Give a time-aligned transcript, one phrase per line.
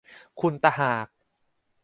[0.39, 1.07] คุณตะหาก